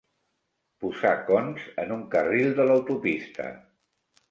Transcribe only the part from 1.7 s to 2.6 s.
en un carril